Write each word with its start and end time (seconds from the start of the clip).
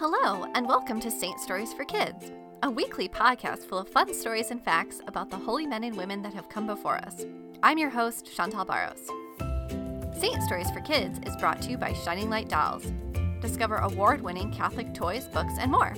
Hello, 0.00 0.48
and 0.54 0.66
welcome 0.66 0.98
to 0.98 1.10
Saint 1.10 1.38
Stories 1.38 1.74
for 1.74 1.84
Kids, 1.84 2.32
a 2.62 2.70
weekly 2.70 3.06
podcast 3.06 3.66
full 3.66 3.80
of 3.80 3.88
fun 3.90 4.14
stories 4.14 4.50
and 4.50 4.64
facts 4.64 5.02
about 5.06 5.28
the 5.28 5.36
holy 5.36 5.66
men 5.66 5.84
and 5.84 5.94
women 5.94 6.22
that 6.22 6.32
have 6.32 6.48
come 6.48 6.66
before 6.66 6.96
us. 6.96 7.26
I'm 7.62 7.76
your 7.76 7.90
host, 7.90 8.34
Chantal 8.34 8.64
Barros. 8.64 9.10
Saint 10.18 10.42
Stories 10.44 10.70
for 10.70 10.80
Kids 10.80 11.20
is 11.26 11.36
brought 11.36 11.60
to 11.60 11.70
you 11.70 11.76
by 11.76 11.92
Shining 11.92 12.30
Light 12.30 12.48
Dolls. 12.48 12.90
Discover 13.42 13.76
award 13.76 14.22
winning 14.22 14.50
Catholic 14.50 14.94
toys, 14.94 15.26
books, 15.26 15.52
and 15.60 15.70
more, 15.70 15.94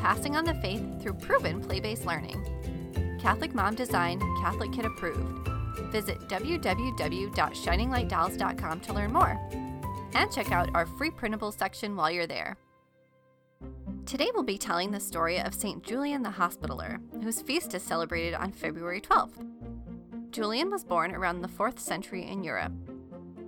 passing 0.00 0.36
on 0.36 0.44
the 0.44 0.52
faith 0.56 0.82
through 1.00 1.14
proven 1.14 1.62
play 1.62 1.80
based 1.80 2.04
learning. 2.04 3.18
Catholic 3.22 3.54
mom 3.54 3.74
designed, 3.74 4.20
Catholic 4.42 4.70
kid 4.70 4.84
approved. 4.84 5.48
Visit 5.90 6.18
www.shininglightdolls.com 6.28 8.80
to 8.80 8.92
learn 8.92 9.14
more. 9.14 9.40
And 10.12 10.30
check 10.30 10.52
out 10.52 10.68
our 10.74 10.84
free 10.84 11.10
printable 11.10 11.52
section 11.52 11.96
while 11.96 12.10
you're 12.10 12.26
there. 12.26 12.58
Today 14.06 14.30
we'll 14.32 14.44
be 14.44 14.56
telling 14.56 14.92
the 14.92 15.00
story 15.00 15.40
of 15.40 15.52
St. 15.52 15.82
Julian 15.82 16.22
the 16.22 16.30
Hospitaller, 16.30 17.00
whose 17.24 17.42
feast 17.42 17.74
is 17.74 17.82
celebrated 17.82 18.34
on 18.34 18.52
February 18.52 19.00
12th. 19.00 19.44
Julian 20.30 20.70
was 20.70 20.84
born 20.84 21.12
around 21.12 21.40
the 21.40 21.48
4th 21.48 21.80
century 21.80 22.24
in 22.24 22.44
Europe. 22.44 22.72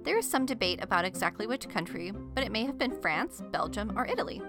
There 0.03 0.19
is 0.19 0.29
some 0.29 0.47
debate 0.47 0.83
about 0.83 1.05
exactly 1.05 1.47
which 1.47 1.69
country, 1.69 2.11
but 2.35 2.43
it 2.43 2.51
may 2.51 2.65
have 2.65 2.77
been 2.77 3.01
France, 3.01 3.41
Belgium, 3.53 3.97
or 3.97 4.05
Italy. 4.07 4.43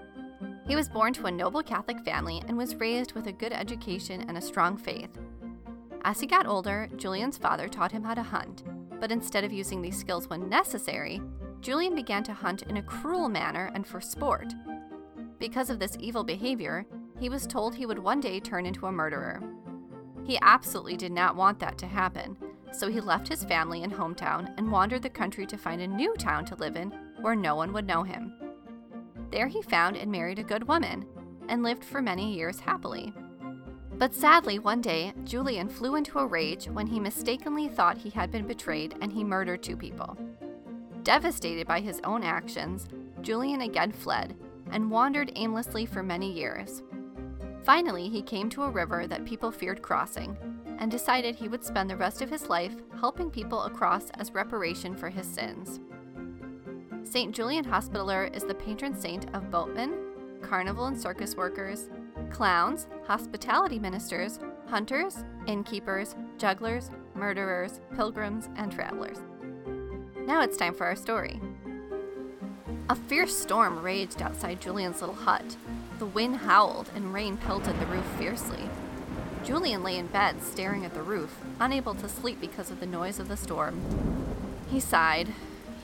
He 0.66 0.74
was 0.74 0.88
born 0.88 1.12
to 1.12 1.26
a 1.26 1.30
noble 1.30 1.62
Catholic 1.62 2.04
family 2.04 2.42
and 2.48 2.58
was 2.58 2.74
raised 2.74 3.12
with 3.12 3.28
a 3.28 3.32
good 3.32 3.52
education 3.52 4.24
and 4.26 4.36
a 4.36 4.42
strong 4.42 4.76
faith. 4.76 5.16
As 6.02 6.18
he 6.18 6.26
got 6.26 6.48
older, 6.48 6.88
Julian's 6.96 7.38
father 7.38 7.68
taught 7.68 7.92
him 7.92 8.02
how 8.02 8.14
to 8.14 8.22
hunt, 8.24 8.64
but 8.98 9.12
instead 9.12 9.44
of 9.44 9.52
using 9.52 9.80
these 9.80 9.98
skills 9.98 10.28
when 10.28 10.48
necessary, 10.48 11.22
Julian 11.60 11.94
began 11.94 12.24
to 12.24 12.32
hunt 12.32 12.62
in 12.62 12.78
a 12.78 12.82
cruel 12.82 13.28
manner 13.28 13.70
and 13.74 13.86
for 13.86 14.00
sport. 14.00 14.52
Because 15.40 15.70
of 15.70 15.78
this 15.78 15.96
evil 15.98 16.22
behavior, 16.22 16.86
he 17.18 17.30
was 17.30 17.46
told 17.46 17.74
he 17.74 17.86
would 17.86 17.98
one 17.98 18.20
day 18.20 18.38
turn 18.40 18.66
into 18.66 18.86
a 18.86 18.92
murderer. 18.92 19.42
He 20.22 20.38
absolutely 20.42 20.96
did 20.96 21.12
not 21.12 21.34
want 21.34 21.58
that 21.60 21.78
to 21.78 21.86
happen, 21.86 22.36
so 22.72 22.88
he 22.88 23.00
left 23.00 23.26
his 23.26 23.42
family 23.42 23.82
and 23.82 23.92
hometown 23.92 24.54
and 24.58 24.70
wandered 24.70 25.02
the 25.02 25.10
country 25.10 25.46
to 25.46 25.56
find 25.56 25.80
a 25.80 25.86
new 25.86 26.14
town 26.16 26.44
to 26.44 26.54
live 26.56 26.76
in 26.76 26.92
where 27.22 27.34
no 27.34 27.56
one 27.56 27.72
would 27.72 27.86
know 27.86 28.02
him. 28.02 28.34
There 29.30 29.48
he 29.48 29.62
found 29.62 29.96
and 29.96 30.12
married 30.12 30.38
a 30.38 30.44
good 30.44 30.68
woman, 30.68 31.06
and 31.48 31.62
lived 31.62 31.84
for 31.84 32.02
many 32.02 32.34
years 32.34 32.60
happily. 32.60 33.12
But 33.94 34.14
sadly, 34.14 34.58
one 34.58 34.80
day, 34.80 35.12
Julian 35.24 35.68
flew 35.68 35.96
into 35.96 36.18
a 36.18 36.26
rage 36.26 36.66
when 36.66 36.86
he 36.86 37.00
mistakenly 37.00 37.68
thought 37.68 37.98
he 37.98 38.10
had 38.10 38.30
been 38.30 38.46
betrayed 38.46 38.94
and 39.00 39.10
he 39.10 39.24
murdered 39.24 39.62
two 39.62 39.76
people. 39.76 40.16
Devastated 41.02 41.66
by 41.66 41.80
his 41.80 42.00
own 42.04 42.22
actions, 42.22 42.88
Julian 43.20 43.62
again 43.62 43.90
fled 43.90 44.36
and 44.72 44.90
wandered 44.90 45.32
aimlessly 45.36 45.86
for 45.86 46.02
many 46.02 46.32
years. 46.32 46.82
Finally, 47.64 48.08
he 48.08 48.22
came 48.22 48.48
to 48.50 48.62
a 48.62 48.70
river 48.70 49.06
that 49.06 49.24
people 49.24 49.50
feared 49.50 49.82
crossing 49.82 50.36
and 50.78 50.90
decided 50.90 51.34
he 51.34 51.48
would 51.48 51.64
spend 51.64 51.90
the 51.90 51.96
rest 51.96 52.22
of 52.22 52.30
his 52.30 52.48
life 52.48 52.74
helping 52.98 53.30
people 53.30 53.62
across 53.64 54.10
as 54.14 54.32
reparation 54.32 54.96
for 54.96 55.10
his 55.10 55.26
sins. 55.26 55.78
St. 57.02 57.34
Julian 57.34 57.64
Hospitaller 57.64 58.30
is 58.32 58.44
the 58.44 58.54
patron 58.54 58.94
saint 58.94 59.26
of 59.34 59.50
boatmen, 59.50 59.94
carnival 60.42 60.86
and 60.86 60.98
circus 60.98 61.36
workers, 61.36 61.90
clowns, 62.30 62.86
hospitality 63.06 63.78
ministers, 63.78 64.38
hunters, 64.66 65.24
innkeepers, 65.46 66.14
jugglers, 66.38 66.90
murderers, 67.14 67.80
pilgrims, 67.94 68.48
and 68.56 68.72
travelers. 68.72 69.18
Now 70.26 70.42
it's 70.42 70.56
time 70.56 70.74
for 70.74 70.86
our 70.86 70.96
story. 70.96 71.40
A 72.90 72.96
fierce 72.96 73.36
storm 73.36 73.84
raged 73.84 74.20
outside 74.20 74.60
Julian's 74.60 75.00
little 75.00 75.14
hut. 75.14 75.56
The 76.00 76.06
wind 76.06 76.38
howled 76.38 76.90
and 76.92 77.14
rain 77.14 77.36
pelted 77.36 77.78
the 77.78 77.86
roof 77.86 78.04
fiercely. 78.18 78.68
Julian 79.44 79.84
lay 79.84 79.96
in 79.96 80.08
bed, 80.08 80.42
staring 80.42 80.84
at 80.84 80.92
the 80.92 81.00
roof, 81.00 81.38
unable 81.60 81.94
to 81.94 82.08
sleep 82.08 82.40
because 82.40 82.68
of 82.68 82.80
the 82.80 82.86
noise 82.86 83.20
of 83.20 83.28
the 83.28 83.36
storm. 83.36 83.80
He 84.68 84.80
sighed. 84.80 85.34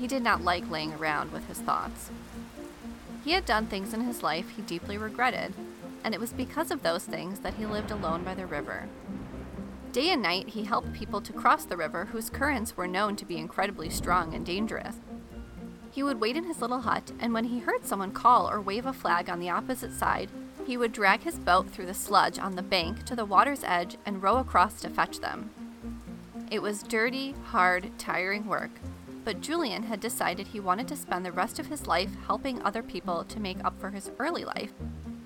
He 0.00 0.08
did 0.08 0.20
not 0.24 0.42
like 0.42 0.68
laying 0.68 0.94
around 0.94 1.30
with 1.30 1.46
his 1.46 1.60
thoughts. 1.60 2.10
He 3.24 3.34
had 3.34 3.46
done 3.46 3.66
things 3.66 3.94
in 3.94 4.00
his 4.00 4.24
life 4.24 4.56
he 4.56 4.62
deeply 4.62 4.98
regretted, 4.98 5.54
and 6.02 6.12
it 6.12 6.18
was 6.18 6.32
because 6.32 6.72
of 6.72 6.82
those 6.82 7.04
things 7.04 7.38
that 7.38 7.54
he 7.54 7.66
lived 7.66 7.92
alone 7.92 8.24
by 8.24 8.34
the 8.34 8.46
river. 8.46 8.88
Day 9.92 10.10
and 10.10 10.22
night, 10.22 10.48
he 10.48 10.64
helped 10.64 10.92
people 10.92 11.20
to 11.20 11.32
cross 11.32 11.66
the 11.66 11.76
river 11.76 12.06
whose 12.06 12.30
currents 12.30 12.76
were 12.76 12.88
known 12.88 13.14
to 13.14 13.24
be 13.24 13.36
incredibly 13.36 13.90
strong 13.90 14.34
and 14.34 14.44
dangerous. 14.44 14.96
He 15.96 16.02
would 16.02 16.20
wait 16.20 16.36
in 16.36 16.44
his 16.44 16.60
little 16.60 16.82
hut, 16.82 17.10
and 17.20 17.32
when 17.32 17.44
he 17.44 17.60
heard 17.60 17.86
someone 17.86 18.12
call 18.12 18.50
or 18.50 18.60
wave 18.60 18.84
a 18.84 18.92
flag 18.92 19.30
on 19.30 19.40
the 19.40 19.48
opposite 19.48 19.94
side, 19.94 20.28
he 20.66 20.76
would 20.76 20.92
drag 20.92 21.22
his 21.22 21.38
boat 21.38 21.70
through 21.70 21.86
the 21.86 21.94
sludge 21.94 22.38
on 22.38 22.54
the 22.54 22.62
bank 22.62 23.04
to 23.04 23.16
the 23.16 23.24
water's 23.24 23.64
edge 23.64 23.96
and 24.04 24.22
row 24.22 24.36
across 24.36 24.78
to 24.82 24.90
fetch 24.90 25.20
them. 25.20 25.48
It 26.50 26.60
was 26.60 26.82
dirty, 26.82 27.34
hard, 27.46 27.92
tiring 27.96 28.44
work, 28.44 28.72
but 29.24 29.40
Julian 29.40 29.84
had 29.84 30.00
decided 30.00 30.48
he 30.48 30.60
wanted 30.60 30.86
to 30.88 30.96
spend 30.96 31.24
the 31.24 31.32
rest 31.32 31.58
of 31.58 31.68
his 31.68 31.86
life 31.86 32.10
helping 32.26 32.60
other 32.60 32.82
people 32.82 33.24
to 33.24 33.40
make 33.40 33.64
up 33.64 33.80
for 33.80 33.88
his 33.88 34.10
early 34.18 34.44
life, 34.44 34.74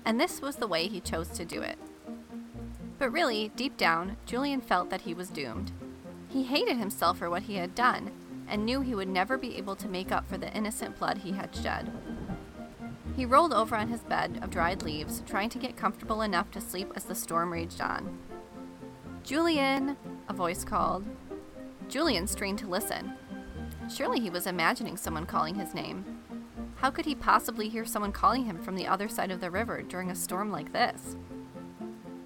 and 0.05 0.21
this 0.21 0.41
was 0.41 0.55
the 0.55 0.67
way 0.67 0.87
he 0.87 1.01
chose 1.01 1.27
to 1.31 1.43
do 1.43 1.61
it. 1.61 1.77
But 2.97 3.11
really, 3.11 3.51
deep 3.57 3.75
down, 3.75 4.15
Julian 4.25 4.61
felt 4.61 4.89
that 4.89 5.01
he 5.01 5.13
was 5.13 5.31
doomed. 5.31 5.73
He 6.29 6.43
hated 6.43 6.77
himself 6.77 7.17
for 7.17 7.29
what 7.29 7.43
he 7.43 7.55
had 7.55 7.75
done, 7.75 8.11
and 8.51 8.65
knew 8.65 8.81
he 8.81 8.93
would 8.93 9.07
never 9.07 9.37
be 9.37 9.55
able 9.57 9.75
to 9.77 9.87
make 9.87 10.11
up 10.11 10.27
for 10.27 10.37
the 10.37 10.53
innocent 10.53 10.99
blood 10.99 11.19
he 11.19 11.31
had 11.31 11.55
shed. 11.55 11.91
He 13.15 13.25
rolled 13.25 13.53
over 13.53 13.75
on 13.75 13.87
his 13.87 14.01
bed 14.01 14.39
of 14.41 14.51
dried 14.51 14.83
leaves, 14.83 15.23
trying 15.25 15.49
to 15.49 15.57
get 15.57 15.77
comfortable 15.77 16.21
enough 16.21 16.51
to 16.51 16.61
sleep 16.61 16.91
as 16.95 17.05
the 17.05 17.15
storm 17.15 17.51
raged 17.51 17.81
on. 17.81 18.19
Julian! 19.23 19.97
A 20.27 20.33
voice 20.33 20.63
called. 20.63 21.05
Julian 21.87 22.27
strained 22.27 22.59
to 22.59 22.67
listen. 22.67 23.13
Surely 23.93 24.19
he 24.19 24.29
was 24.29 24.47
imagining 24.47 24.97
someone 24.97 25.25
calling 25.25 25.55
his 25.55 25.73
name. 25.73 26.05
How 26.75 26.89
could 26.89 27.05
he 27.05 27.15
possibly 27.15 27.69
hear 27.69 27.85
someone 27.85 28.11
calling 28.11 28.45
him 28.45 28.61
from 28.61 28.75
the 28.75 28.87
other 28.87 29.07
side 29.07 29.31
of 29.31 29.39
the 29.39 29.51
river 29.51 29.81
during 29.81 30.09
a 30.09 30.15
storm 30.15 30.51
like 30.51 30.73
this? 30.73 31.15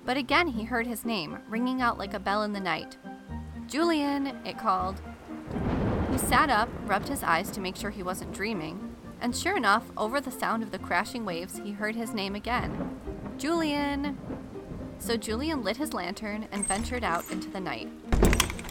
But 0.05 0.17
again 0.17 0.47
he 0.47 0.63
heard 0.63 0.87
his 0.87 1.05
name, 1.05 1.39
ringing 1.49 1.81
out 1.81 1.97
like 1.97 2.13
a 2.13 2.19
bell 2.19 2.43
in 2.43 2.53
the 2.53 2.59
night. 2.59 2.97
Julian! 3.67 4.27
It 4.45 4.57
called. 4.57 5.01
He 6.15 6.19
sat 6.19 6.49
up, 6.49 6.69
rubbed 6.85 7.09
his 7.09 7.23
eyes 7.23 7.51
to 7.51 7.59
make 7.59 7.75
sure 7.75 7.89
he 7.89 8.01
wasn't 8.01 8.31
dreaming, 8.31 8.95
and 9.19 9.35
sure 9.35 9.57
enough, 9.57 9.91
over 9.97 10.21
the 10.21 10.31
sound 10.31 10.63
of 10.63 10.71
the 10.71 10.79
crashing 10.79 11.25
waves, 11.25 11.59
he 11.61 11.73
heard 11.73 11.93
his 11.93 12.13
name 12.13 12.35
again 12.35 12.97
Julian! 13.37 14.17
So 14.97 15.17
Julian 15.17 15.61
lit 15.61 15.75
his 15.75 15.93
lantern 15.93 16.47
and 16.53 16.65
ventured 16.65 17.03
out 17.03 17.29
into 17.29 17.49
the 17.49 17.59
night. 17.59 17.89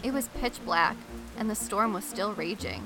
It 0.03 0.11
was 0.11 0.29
pitch 0.29 0.59
black, 0.65 0.97
and 1.37 1.47
the 1.47 1.53
storm 1.53 1.93
was 1.93 2.03
still 2.03 2.33
raging. 2.33 2.81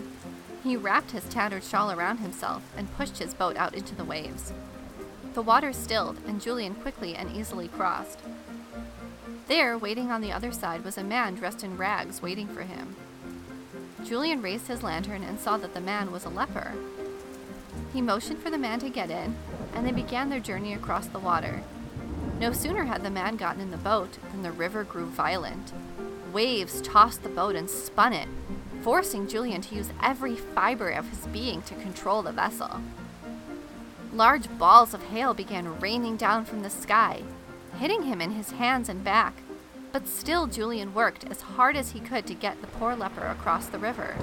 He 0.61 0.75
wrapped 0.75 1.11
his 1.11 1.23
tattered 1.29 1.63
shawl 1.63 1.89
around 1.89 2.17
himself 2.17 2.61
and 2.75 2.93
pushed 2.97 3.19
his 3.19 3.33
boat 3.33 3.55
out 3.55 3.75
into 3.75 3.95
the 3.95 4.03
waves. 4.03 4.51
The 5.35 5.41
water 5.41 5.71
stilled, 5.71 6.17
and 6.27 6.41
Julian 6.41 6.75
quickly 6.75 7.15
and 7.15 7.33
easily 7.33 7.69
crossed. 7.69 8.19
There, 9.47 9.77
waiting 9.77 10.11
on 10.11 10.19
the 10.19 10.33
other 10.33 10.51
side, 10.51 10.83
was 10.83 10.97
a 10.97 11.03
man 11.05 11.35
dressed 11.35 11.63
in 11.63 11.77
rags 11.77 12.21
waiting 12.21 12.49
for 12.49 12.63
him. 12.63 12.97
Julian 14.05 14.41
raised 14.41 14.67
his 14.67 14.83
lantern 14.83 15.23
and 15.23 15.39
saw 15.39 15.57
that 15.57 15.73
the 15.73 15.81
man 15.81 16.11
was 16.11 16.25
a 16.25 16.29
leper. 16.29 16.73
He 17.93 18.01
motioned 18.01 18.39
for 18.39 18.49
the 18.49 18.57
man 18.57 18.79
to 18.79 18.89
get 18.89 19.09
in, 19.09 19.35
and 19.73 19.85
they 19.85 19.91
began 19.91 20.29
their 20.29 20.39
journey 20.39 20.73
across 20.73 21.07
the 21.07 21.19
water. 21.19 21.63
No 22.39 22.53
sooner 22.53 22.85
had 22.85 23.03
the 23.03 23.09
man 23.09 23.35
gotten 23.35 23.61
in 23.61 23.71
the 23.71 23.77
boat 23.77 24.17
than 24.31 24.43
the 24.43 24.51
river 24.51 24.83
grew 24.83 25.05
violent. 25.05 25.73
Waves 26.31 26.81
tossed 26.81 27.23
the 27.23 27.29
boat 27.29 27.55
and 27.55 27.69
spun 27.69 28.13
it, 28.13 28.27
forcing 28.81 29.27
Julian 29.27 29.61
to 29.61 29.75
use 29.75 29.89
every 30.01 30.35
fiber 30.35 30.89
of 30.89 31.09
his 31.09 31.27
being 31.27 31.61
to 31.63 31.75
control 31.75 32.21
the 32.21 32.31
vessel. 32.31 32.81
Large 34.13 34.57
balls 34.57 34.93
of 34.93 35.03
hail 35.03 35.33
began 35.33 35.79
raining 35.79 36.15
down 36.15 36.45
from 36.45 36.61
the 36.61 36.69
sky, 36.69 37.23
hitting 37.77 38.03
him 38.03 38.21
in 38.21 38.31
his 38.31 38.51
hands 38.51 38.89
and 38.89 39.03
back, 39.03 39.33
but 39.91 40.07
still, 40.07 40.47
Julian 40.47 40.93
worked 40.93 41.25
as 41.25 41.41
hard 41.41 41.75
as 41.75 41.91
he 41.91 41.99
could 41.99 42.25
to 42.27 42.33
get 42.33 42.61
the 42.61 42.67
poor 42.67 42.95
leper 42.95 43.25
across 43.25 43.67
the 43.67 43.79
river. 43.79 44.15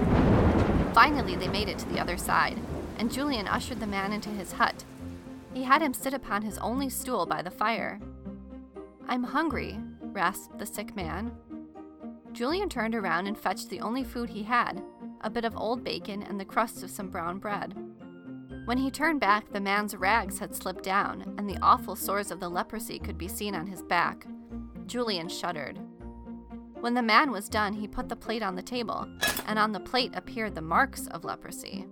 Finally, 0.94 1.36
they 1.36 1.48
made 1.48 1.68
it 1.68 1.78
to 1.78 1.88
the 1.88 2.00
other 2.00 2.16
side, 2.16 2.58
and 2.98 3.12
Julian 3.12 3.48
ushered 3.48 3.80
the 3.80 3.86
man 3.86 4.12
into 4.12 4.30
his 4.30 4.52
hut. 4.52 4.84
He 5.52 5.64
had 5.64 5.82
him 5.82 5.94
sit 5.94 6.14
upon 6.14 6.42
his 6.42 6.58
only 6.58 6.88
stool 6.88 7.26
by 7.26 7.42
the 7.42 7.50
fire. 7.50 8.00
I'm 9.08 9.24
hungry, 9.24 9.78
rasped 10.00 10.58
the 10.58 10.66
sick 10.66 10.94
man. 10.94 11.32
Julian 12.32 12.68
turned 12.68 12.94
around 12.94 13.26
and 13.26 13.38
fetched 13.38 13.70
the 13.70 13.80
only 13.80 14.04
food 14.04 14.30
he 14.30 14.42
had 14.42 14.82
a 15.22 15.30
bit 15.30 15.44
of 15.44 15.56
old 15.56 15.82
bacon 15.82 16.22
and 16.22 16.38
the 16.38 16.44
crusts 16.44 16.82
of 16.82 16.90
some 16.90 17.08
brown 17.08 17.38
bread. 17.38 17.74
When 18.64 18.78
he 18.78 18.90
turned 18.90 19.20
back, 19.20 19.52
the 19.52 19.60
man's 19.60 19.96
rags 19.96 20.38
had 20.38 20.54
slipped 20.54 20.84
down, 20.84 21.34
and 21.38 21.48
the 21.48 21.58
awful 21.62 21.96
sores 21.96 22.30
of 22.30 22.40
the 22.40 22.48
leprosy 22.48 22.98
could 22.98 23.18
be 23.18 23.28
seen 23.28 23.54
on 23.54 23.66
his 23.66 23.82
back. 23.82 24.26
Julian 24.86 25.28
shuddered. 25.28 25.78
When 26.80 26.94
the 26.94 27.02
man 27.02 27.32
was 27.32 27.48
done, 27.48 27.72
he 27.72 27.88
put 27.88 28.08
the 28.08 28.16
plate 28.16 28.42
on 28.42 28.54
the 28.54 28.62
table, 28.62 29.08
and 29.46 29.58
on 29.58 29.72
the 29.72 29.80
plate 29.80 30.12
appeared 30.14 30.54
the 30.54 30.60
marks 30.60 31.06
of 31.08 31.24
leprosy. 31.24 31.86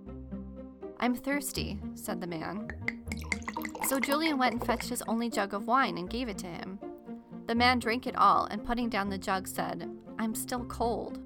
I'm 0.99 1.15
thirsty, 1.15 1.79
said 1.95 2.21
the 2.21 2.27
man. 2.27 2.69
So 3.87 3.99
Julian 3.99 4.37
went 4.37 4.53
and 4.53 4.65
fetched 4.65 4.89
his 4.89 5.03
only 5.07 5.29
jug 5.29 5.53
of 5.53 5.67
wine 5.67 5.97
and 5.97 6.09
gave 6.09 6.29
it 6.29 6.37
to 6.39 6.47
him. 6.47 6.79
The 7.47 7.55
man 7.55 7.79
drank 7.79 8.07
it 8.07 8.15
all 8.15 8.45
and 8.45 8.65
putting 8.65 8.89
down 8.89 9.09
the 9.09 9.17
jug 9.17 9.47
said, 9.47 9.89
I'm 10.17 10.33
still 10.33 10.65
cold. 10.65 11.19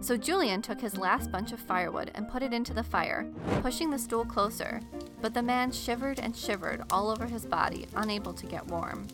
So 0.00 0.16
Julian 0.16 0.62
took 0.62 0.80
his 0.80 0.96
last 0.96 1.30
bunch 1.30 1.52
of 1.52 1.60
firewood 1.60 2.10
and 2.14 2.28
put 2.28 2.42
it 2.42 2.52
into 2.52 2.74
the 2.74 2.82
fire, 2.82 3.30
pushing 3.60 3.90
the 3.90 3.98
stool 3.98 4.24
closer, 4.24 4.80
but 5.20 5.34
the 5.34 5.42
man 5.42 5.70
shivered 5.72 6.18
and 6.18 6.36
shivered 6.36 6.82
all 6.90 7.10
over 7.10 7.26
his 7.26 7.46
body, 7.46 7.86
unable 7.94 8.32
to 8.34 8.46
get 8.46 8.66
warm. 8.66 9.06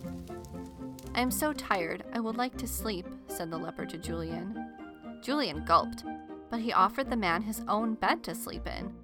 I 1.14 1.20
am 1.20 1.30
so 1.30 1.52
tired, 1.52 2.04
I 2.14 2.20
would 2.20 2.36
like 2.36 2.56
to 2.58 2.66
sleep, 2.66 3.06
said 3.26 3.50
the 3.50 3.58
leper 3.58 3.84
to 3.84 3.98
Julian. 3.98 4.72
Julian 5.20 5.64
gulped, 5.64 6.04
but 6.50 6.60
he 6.60 6.72
offered 6.72 7.10
the 7.10 7.16
man 7.16 7.42
his 7.42 7.62
own 7.68 7.94
bed 7.94 8.22
to 8.24 8.34
sleep 8.34 8.66
in. 8.66 8.94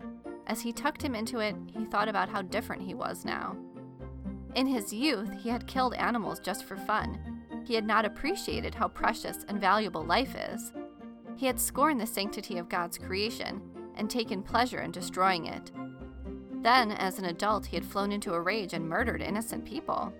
As 0.46 0.62
he 0.62 0.72
tucked 0.72 1.02
him 1.02 1.14
into 1.14 1.40
it, 1.40 1.55
he 1.76 1.84
thought 1.84 2.08
about 2.08 2.31
how 2.31 2.40
different 2.40 2.82
he 2.82 2.94
was 2.94 3.26
now. 3.26 3.56
In 4.55 4.66
his 4.66 4.93
youth, 4.93 5.31
he 5.43 5.50
had 5.50 5.66
killed 5.66 5.93
animals 5.94 6.40
just 6.40 6.64
for 6.64 6.76
fun. 6.76 7.44
He 7.66 7.75
had 7.75 7.84
not 7.84 8.06
appreciated 8.06 8.75
how 8.75 8.88
precious 8.88 9.44
and 9.46 9.61
valuable 9.61 10.02
life 10.02 10.34
is. 10.34 10.72
He 11.37 11.44
had 11.44 11.61
scorned 11.61 12.00
the 12.00 12.06
sanctity 12.06 12.56
of 12.56 12.70
God's 12.70 12.96
creation 12.96 13.61
and 13.96 14.08
taken 14.08 14.43
pleasure 14.43 14.81
in 14.81 14.90
destroying 14.90 15.44
it. 15.44 15.70
Then, 16.62 16.93
as 16.93 17.19
an 17.19 17.26
adult, 17.26 17.66
he 17.66 17.76
had 17.76 17.84
flown 17.84 18.11
into 18.11 18.32
a 18.32 18.40
rage 18.40 18.72
and 18.72 18.88
murdered 18.88 19.20
innocent 19.20 19.66
people. 19.66 20.12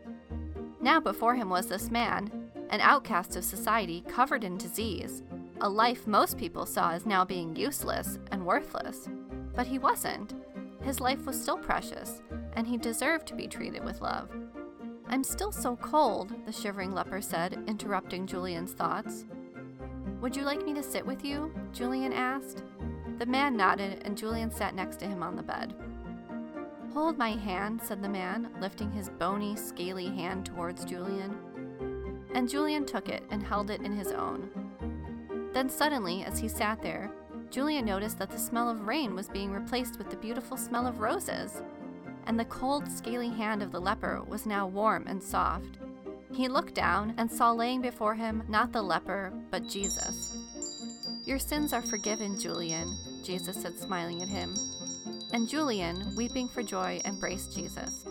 Now 0.81 1.01
before 1.01 1.35
him 1.35 1.51
was 1.51 1.67
this 1.67 1.91
man, 1.91 2.51
an 2.71 2.81
outcast 2.81 3.35
of 3.37 3.45
society 3.45 4.05
covered 4.09 4.45
in 4.45 4.57
disease, 4.59 5.23
a 5.61 5.69
life 5.69 6.07
most 6.07 6.39
people 6.39 6.67
saw 6.67 6.93
as 6.93 7.05
now 7.05 7.25
being 7.25 7.57
useless 7.57 8.19
and 8.31 8.47
worthless. 8.47 9.09
But 9.57 9.67
he 9.67 9.79
wasn't. 9.79 10.35
His 10.83 11.01
life 11.01 11.27
was 11.27 11.41
still 11.41 11.57
precious, 11.57 12.23
and 12.53 12.67
he 12.67 12.77
deserved 12.77 13.27
to 13.29 13.35
be 13.35 13.49
treated 13.49 13.85
with 13.85 14.01
love. 14.01 14.31
I'm 15.09 15.25
still 15.25 15.51
so 15.51 15.77
cold, 15.77 16.33
the 16.47 16.53
shivering 16.53 16.93
leper 16.93 17.21
said, 17.21 17.59
interrupting 17.67 18.27
Julian's 18.27 18.73
thoughts. 18.73 19.25
Would 20.21 20.37
you 20.37 20.43
like 20.43 20.65
me 20.65 20.75
to 20.75 20.83
sit 20.83 21.05
with 21.05 21.25
you? 21.25 21.53
Julian 21.73 22.13
asked. 22.13 22.63
The 23.19 23.27
man 23.27 23.57
nodded, 23.57 24.03
and 24.05 24.17
Julian 24.17 24.53
sat 24.53 24.75
next 24.75 24.99
to 25.01 25.07
him 25.07 25.23
on 25.23 25.35
the 25.35 25.43
bed. 25.43 25.75
Hold 26.95 27.19
my 27.19 27.31
hand, 27.31 27.81
said 27.83 28.03
the 28.03 28.09
man, 28.09 28.51
lifting 28.61 28.91
his 28.91 29.11
bony, 29.11 29.57
scaly 29.57 30.07
hand 30.07 30.47
towards 30.47 30.85
Julian. 30.85 31.39
And 32.35 32.49
Julian 32.49 32.87
took 32.87 33.09
it 33.09 33.23
and 33.31 33.43
held 33.43 33.71
it 33.71 33.83
in 33.83 33.97
his 33.97 34.13
own. 34.13 34.51
Then 35.53 35.69
suddenly, 35.69 36.25
as 36.25 36.39
he 36.39 36.49
sat 36.49 36.83
there, 36.83 37.11
Julian 37.51 37.85
noticed 37.85 38.19
that 38.19 38.31
the 38.31 38.39
smell 38.39 38.69
of 38.69 38.87
rain 38.87 39.15
was 39.15 39.29
being 39.29 39.51
replaced 39.51 39.99
with 39.99 40.11
the 40.11 40.17
beautiful 40.17 40.57
smell 40.57 40.87
of 40.87 41.01
roses, 41.01 41.63
and 42.27 42.39
the 42.39 42.45
cold, 42.47 42.91
scaly 42.91 43.31
hand 43.31 43.63
of 43.63 43.73
the 43.73 43.81
leper 43.81 44.23
was 44.29 44.45
now 44.45 44.67
warm 44.67 45.07
and 45.07 45.23
soft. 45.23 45.79
He 46.33 46.49
looked 46.49 46.75
down 46.75 47.15
and 47.17 47.31
saw 47.31 47.53
laying 47.53 47.81
before 47.81 48.15
him 48.15 48.43
not 48.49 48.73
the 48.73 48.83
leper, 48.83 49.33
but 49.51 49.67
Jesus. 49.67 50.37
Your 51.25 51.39
sins 51.39 51.73
are 51.73 51.83
forgiven, 51.83 52.39
Julian, 52.39 52.89
Jesus 53.25 53.61
said, 53.61 53.79
smiling 53.79 54.23
at 54.23 54.29
him. 54.29 54.55
And 55.33 55.49
Julian, 55.49 56.15
weeping 56.17 56.49
for 56.49 56.63
joy, 56.63 57.01
embraced 57.05 57.55
Jesus. 57.55 58.07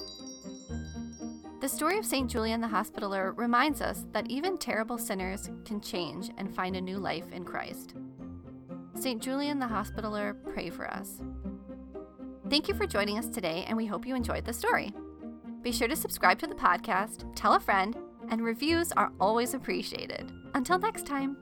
The 1.59 1.67
story 1.67 1.97
of 1.97 2.05
St. 2.05 2.29
Julian 2.29 2.61
the 2.61 2.67
Hospitaller 2.67 3.33
reminds 3.33 3.81
us 3.81 4.05
that 4.11 4.29
even 4.29 4.57
terrible 4.57 4.97
sinners 4.97 5.49
can 5.65 5.81
change 5.81 6.29
and 6.37 6.53
find 6.53 6.75
a 6.75 6.81
new 6.81 6.99
life 6.99 7.31
in 7.31 7.43
Christ. 7.43 7.95
St. 8.93 9.21
Julian 9.21 9.57
the 9.57 9.67
Hospitaller, 9.67 10.35
pray 10.53 10.69
for 10.69 10.89
us. 10.89 11.19
Thank 12.49 12.67
you 12.67 12.75
for 12.75 12.85
joining 12.85 13.17
us 13.17 13.27
today, 13.27 13.65
and 13.67 13.75
we 13.75 13.87
hope 13.87 14.05
you 14.05 14.15
enjoyed 14.15 14.45
the 14.45 14.53
story. 14.53 14.93
Be 15.61 15.71
sure 15.71 15.87
to 15.87 15.95
subscribe 15.95 16.39
to 16.39 16.47
the 16.47 16.55
podcast, 16.55 17.25
tell 17.35 17.55
a 17.55 17.59
friend, 17.59 17.97
and 18.29 18.43
reviews 18.43 18.91
are 18.91 19.11
always 19.19 19.53
appreciated. 19.53 20.31
Until 20.53 20.79
next 20.79 21.05
time. 21.05 21.37